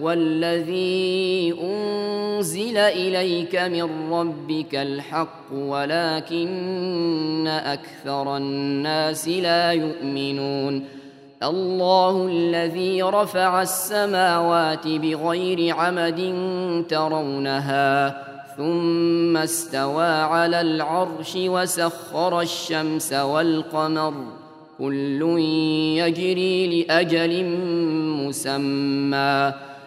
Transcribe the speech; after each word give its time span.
والذي 0.00 1.54
أنزل 1.62 2.76
إليك 2.76 3.56
من 3.56 4.12
ربك 4.12 4.74
الحق 4.74 5.52
ولكن 5.52 7.46
أكثر 7.46 8.36
الناس 8.36 9.28
لا 9.28 9.72
يؤمنون. 9.72 10.84
الله 11.42 12.26
الذي 12.26 13.02
رفع 13.02 13.62
السماوات 13.62 14.86
بغير 14.86 15.74
عمد 15.76 16.34
ترونها 16.88 18.22
ثم 18.56 19.36
استوى 19.36 20.06
على 20.06 20.60
العرش 20.60 21.32
وسخر 21.36 22.40
الشمس 22.40 23.12
والقمر. 23.12 24.14
كل 24.78 25.22
يجري 25.98 26.82
لأجل 26.82 27.44
مسمى. 28.24 29.65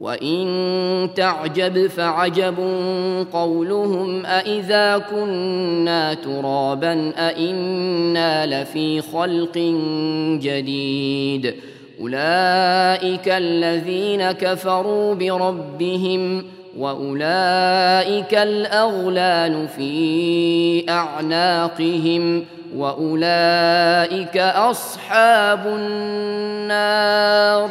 وإن 0.00 1.10
تعجب 1.16 1.86
فعجب 1.86 2.54
قولهم 3.32 4.26
أإذا 4.26 4.98
كنا 4.98 6.14
ترابا 6.14 7.12
أإنا 7.16 8.62
لفي 8.62 9.00
خلق 9.00 9.58
جديد 10.42 11.54
أولئك 12.00 13.28
الذين 13.28 14.32
كفروا 14.32 15.14
بربهم 15.14 16.44
وأولئك 16.78 18.34
الأغلال 18.34 19.68
في 19.68 20.84
أعناقهم 20.88 22.44
وأولئك 22.76 24.36
أصحاب 24.36 25.66
النار 25.66 27.70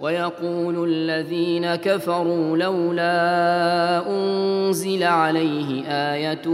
ويقول 0.00 0.88
الذين 0.88 1.74
كفروا 1.74 2.56
لولا 2.56 4.08
أنزل 4.08 5.02
عليه 5.02 5.84
آية 5.86 6.48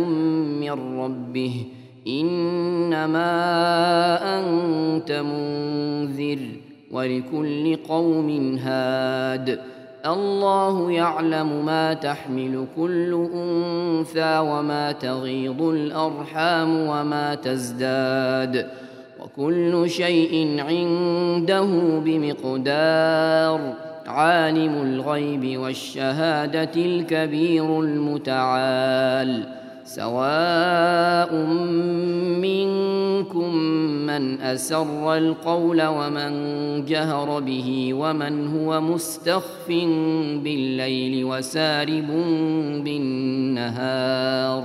من 0.61 1.01
ربه 1.01 1.65
إنما 2.09 3.29
أنت 4.39 5.13
منذر 5.13 6.39
ولكل 6.91 7.77
قوم 7.77 8.59
هاد 8.59 9.61
الله 10.07 10.93
يعلم 10.93 11.67
ما 11.67 11.95
تحمل 11.95 12.67
كل 12.77 13.29
أنثى 13.35 14.39
وما 14.39 14.93
تغيض 14.93 15.63
الأرحام 15.63 16.77
وما 16.81 17.35
تزداد 17.35 18.67
وكل 19.27 19.91
شيء 19.91 20.61
عنده 20.61 21.67
بمقدار. 22.05 23.75
عالم 24.07 24.83
الغيب 24.83 25.61
والشهادة 25.61 26.71
الكبير 26.77 27.81
المتعال. 27.81 29.43
سواء 29.85 31.35
منكم 32.41 33.57
من 34.07 34.41
أسر 34.41 35.17
القول 35.17 35.83
ومن 35.87 36.31
جهر 36.85 37.41
به 37.41 37.95
ومن 37.95 38.57
هو 38.57 38.81
مستخف 38.81 39.69
بالليل 40.45 41.25
وسارب 41.25 42.11
بالنهار. 42.85 44.65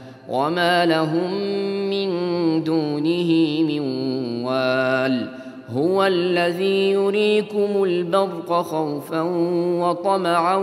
وما 0.29 0.85
لهم 0.85 1.33
من 1.89 2.09
دونه 2.63 3.61
من 3.63 3.81
وال 4.45 5.41
هو 5.75 6.05
الذي 6.05 6.91
يريكم 6.91 7.83
البرق 7.83 8.61
خوفا 8.61 9.21
وطمعا 9.81 10.55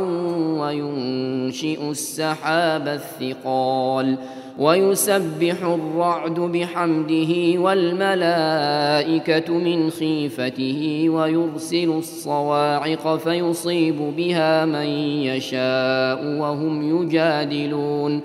وينشئ 0.60 1.90
السحاب 1.90 2.88
الثقال 2.88 4.16
ويسبح 4.58 5.62
الرعد 5.62 6.40
بحمده 6.40 7.60
والملائكه 7.60 9.52
من 9.54 9.90
خيفته 9.90 11.06
ويرسل 11.08 11.88
الصواعق 11.88 13.16
فيصيب 13.16 13.96
بها 14.16 14.64
من 14.64 14.86
يشاء 15.22 16.24
وهم 16.40 17.02
يجادلون 17.02 18.22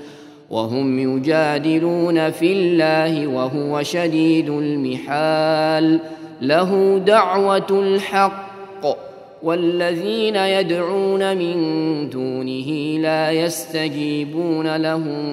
وهم 0.53 1.17
يجادلون 1.17 2.31
في 2.31 2.53
الله 2.53 3.27
وهو 3.27 3.83
شديد 3.83 4.49
المحال. 4.49 5.99
له 6.41 7.01
دعوة 7.05 7.67
الحق 7.71 8.53
والذين 9.43 10.35
يدعون 10.35 11.37
من 11.37 11.55
دونه 12.09 12.99
لا 13.01 13.31
يستجيبون 13.31 14.75
لهم 14.75 15.23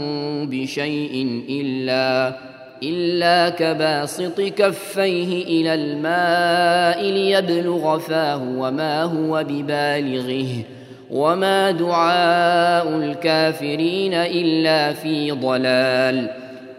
بشيء 0.46 1.44
إلا 1.48 2.36
إلا 2.82 3.48
كباسط 3.48 4.40
كفيه 4.40 5.44
إلى 5.44 5.74
الماء 5.74 7.12
ليبلغ 7.12 7.98
فاه 7.98 8.42
وما 8.56 9.02
هو 9.02 9.44
ببالغه. 9.48 10.79
وما 11.10 11.70
دعاء 11.70 12.88
الكافرين 12.88 14.14
إلا 14.14 14.92
في 14.92 15.30
ضلال 15.30 16.30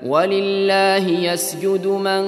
ولله 0.06 1.08
يسجد 1.08 1.88
من 1.88 2.24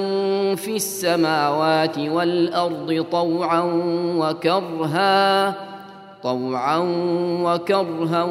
في 0.54 0.76
السماوات 0.76 1.98
والأرض 1.98 3.06
طوعا 3.12 3.62
وكرها 4.18 5.54
طوعا 6.22 6.78
وكرها 7.42 8.22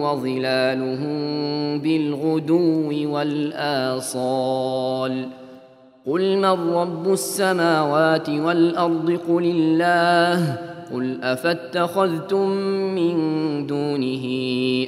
وظلالهم 0.00 1.18
بالغدو 1.78 3.12
والآصال 3.14 4.62
قل 6.06 6.36
من 6.36 6.74
رب 6.74 7.12
السماوات 7.12 8.28
والأرض 8.28 9.18
قل 9.28 9.44
الله 9.44 10.71
قل 10.92 11.18
أفاتخذتم 11.22 12.48
من 12.94 13.16
دونه 13.66 14.26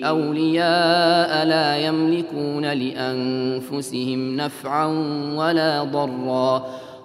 أولياء 0.04 1.46
لا 1.46 1.76
يملكون 1.76 2.64
لأنفسهم 2.66 4.36
نفعا 4.36 4.86
ولا 5.36 5.84
ضرًّا 5.84 6.64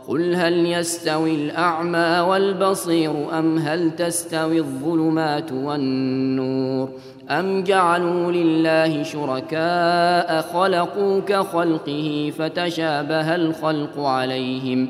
قل 0.09 0.35
هل 0.35 0.65
يستوي 0.65 1.35
الاعمى 1.35 2.19
والبصير 2.19 3.39
ام 3.39 3.57
هل 3.57 3.91
تستوي 3.95 4.59
الظلمات 4.59 5.51
والنور 5.51 6.89
ام 7.29 7.63
جعلوا 7.63 8.31
لله 8.31 9.03
شركاء 9.03 10.41
خلقوا 10.41 11.19
كخلقه 11.19 12.33
فتشابه 12.37 13.35
الخلق 13.35 13.99
عليهم 13.99 14.89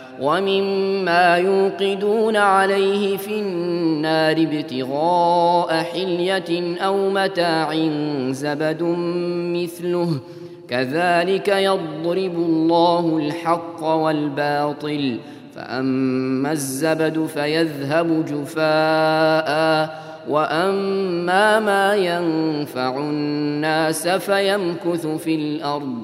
ومما 0.21 1.35
يوقدون 1.37 2.35
عليه 2.35 3.17
في 3.17 3.39
النار 3.39 4.37
ابتغاء 4.37 5.83
حلية 5.83 6.77
أو 6.77 7.09
متاع 7.09 7.75
زبد 8.31 8.83
مثله 9.53 10.19
ۖ 10.37 10.41
كذلك 10.71 11.47
يضرب 11.47 12.35
الله 12.35 13.17
الحق 13.17 13.83
والباطل 13.83 15.19
فأما 15.55 16.51
الزبد 16.51 17.25
فيذهب 17.25 18.25
جفاء 18.25 19.51
وأما 20.29 21.59
ما 21.59 21.95
ينفع 21.95 22.97
الناس 22.97 24.07
فيمكث 24.07 25.07
في 25.07 25.35
الأرض. 25.35 26.03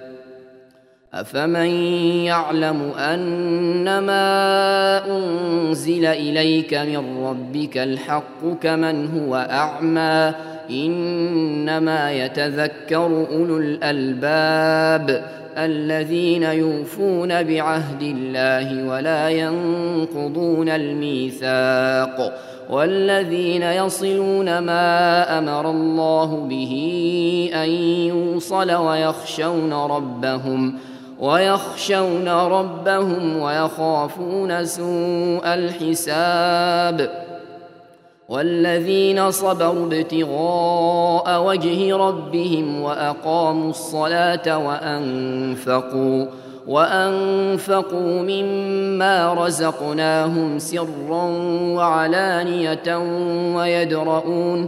أفمن 1.13 1.69
يعلم 2.25 2.91
أنما 2.97 4.21
أنزل 5.17 6.05
إليك 6.05 6.73
من 6.73 7.23
ربك 7.23 7.77
الحق 7.77 8.59
كمن 8.61 9.19
هو 9.19 9.35
أعمى 9.35 10.33
إنما 10.69 12.11
يتذكر 12.11 13.27
أولو 13.31 13.57
الألباب 13.57 15.25
الذين 15.57 16.43
يوفون 16.43 17.43
بعهد 17.43 18.01
الله 18.01 18.87
ولا 18.87 19.29
ينقضون 19.29 20.69
الميثاق 20.69 22.37
والذين 22.69 23.63
يصلون 23.63 24.59
ما 24.59 25.37
أمر 25.39 25.69
الله 25.69 26.47
به 26.49 26.73
أن 27.53 27.69
يوصل 28.07 28.71
ويخشون 28.71 29.73
ربهم 29.73 30.75
ويخشون 31.21 32.29
ربهم 32.29 33.37
ويخافون 33.37 34.65
سوء 34.65 35.45
الحساب 35.45 37.09
والذين 38.29 39.31
صبروا 39.31 39.85
ابتغاء 39.85 41.43
وجه 41.43 41.95
ربهم 41.97 42.81
وأقاموا 42.81 43.69
الصلاة 43.69 44.57
وأنفقوا 44.57 46.25
وأنفقوا 46.67 48.21
مما 48.21 49.33
رزقناهم 49.33 50.59
سرا 50.59 51.25
وعلانية 51.75 52.97
ويدرؤون 53.55 54.67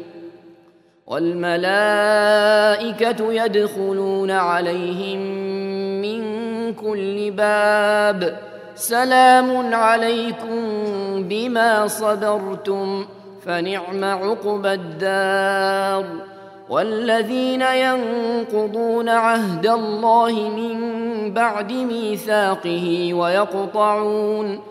والملائكة 1.11 1.73
يدخلون 3.33 4.31
عليهم 4.31 5.19
من 6.01 6.21
كل 6.73 7.31
باب. 7.31 8.37
سلام 8.75 9.73
عليكم 9.75 10.61
بما 11.23 11.87
صبرتم 11.87 13.05
فنعم 13.45 14.03
عقبى 14.03 14.73
الدار. 14.73 16.05
والذين 16.69 17.61
ينقضون 17.61 19.09
عهد 19.09 19.67
الله 19.67 20.31
من 20.31 20.77
بعد 21.33 21.71
ميثاقه 21.71 23.13
ويقطعون 23.13 24.70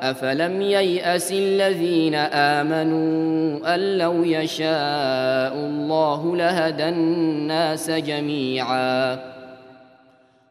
افلم 0.00 0.60
يياس 0.60 1.32
الذين 1.32 2.14
امنوا 2.14 3.74
ان 3.74 3.98
لو 3.98 4.24
يشاء 4.24 5.54
الله 5.54 6.36
لهدى 6.36 6.88
الناس 6.88 7.90
جميعا 7.90 9.18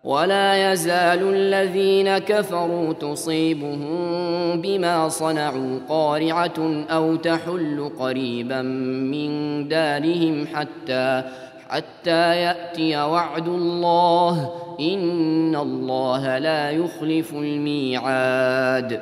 ولا 0.04 0.72
يزال 0.72 1.36
الذين 1.36 2.18
كفروا 2.18 2.94
تصيبهم 2.94 4.62
بما 4.62 5.10
صنعوا 5.10 5.80
قارعه 5.90 6.86
أو 6.90 7.16
تحل 7.16 7.92
قريبا 8.00 8.62
من 8.62 9.68
دارهم 9.68 10.48
حتى 10.54 11.24
حتى 11.70 12.42
ياتي 12.42 12.98
وعد 12.98 13.48
الله 13.48 14.52
ان 14.80 15.56
الله 15.56 16.38
لا 16.38 16.72
يخلف 16.72 17.34
الميعاد 17.34 19.02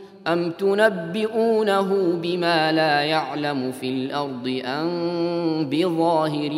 أم 0.27 0.51
تنبئونه 0.51 2.17
بما 2.21 2.71
لا 2.71 3.01
يعلم 3.01 3.71
في 3.71 3.89
الأرض 3.89 4.61
أم 4.65 5.69
بظاهر 5.69 6.51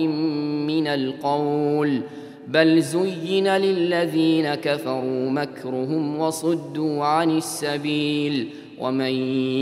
من 0.67 0.88
القول 0.88 2.01
بل 2.48 2.82
زين 2.82 3.48
للذين 3.48 4.55
كفروا 4.55 5.29
مكرهم 5.29 6.20
وصدوا 6.20 7.05
عن 7.05 7.38
السبيل 7.38 8.50
ومن 8.79 9.12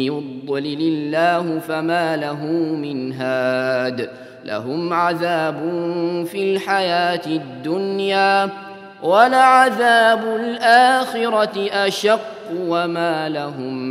يضلل 0.06 0.82
الله 0.82 1.60
فما 1.60 2.18
له 2.18 2.46
من 2.76 3.14
هاد 3.14 4.10
لهم 4.46 4.94
عذاب 4.94 5.56
في 6.26 6.54
الحياة 6.54 7.26
الدنيا 7.26 8.50
ولعذاب 9.04 10.24
الآخرة 10.24 11.70
أشق 11.72 12.20
وما 12.58 13.30
لهم 13.30 13.91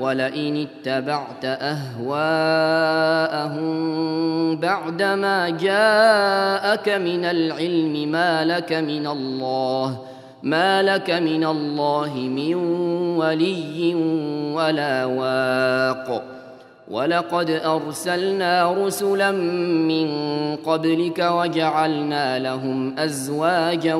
ولئن 0.00 0.66
اتبعت 0.66 1.44
أهواءهم 1.44 1.90
بعدما 4.56 5.48
جاءك 5.48 6.88
من 6.88 7.24
العلم 7.24 8.12
ما 8.12 8.44
لك 8.44 8.72
من 8.72 9.06
الله 9.06 9.98
ما 10.42 10.82
لك 10.82 11.10
من 11.10 11.44
الله 11.44 12.14
من 12.14 12.54
ولي 13.18 13.94
ولا 14.54 15.04
واق. 15.04 16.22
ولقد 16.90 17.50
أرسلنا 17.50 18.72
رسلا 18.86 19.30
من 19.30 20.08
قبلك 20.56 21.18
وجعلنا 21.18 22.38
لهم 22.38 22.98
أزواجا 22.98 23.94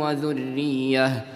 وذرية. 0.00 1.35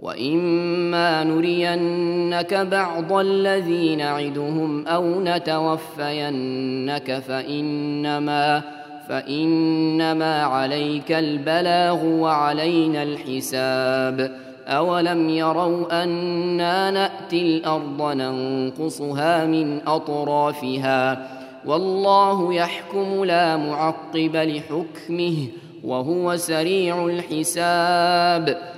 واما 0.00 1.24
نرينك 1.24 2.54
بعض 2.54 3.12
الذي 3.12 3.96
نعدهم 3.96 4.86
أو 4.86 5.20
نتوفينك 5.20 7.18
فانما 7.28 8.62
فانما 9.08 10.42
عليك 10.42 11.12
البلاغ 11.12 12.04
وعلينا 12.04 13.02
الحساب 13.02 14.36
اولم 14.66 15.28
يروا 15.28 16.04
أنا 16.04 16.90
ناتي 16.90 17.42
الأرض 17.42 18.02
ننقصها 18.02 19.46
من 19.46 19.80
اطرافها 19.86 21.28
والله 21.66 22.54
يحكم 22.54 23.24
لا 23.24 23.56
معقب 23.56 24.36
لحكمه 24.36 25.36
وهو 25.84 26.36
سريع 26.36 27.06
الحساب 27.06 28.77